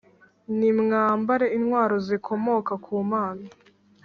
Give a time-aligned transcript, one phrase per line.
[0.57, 3.45] Nimwambare intwaro zikomoka ku Mana,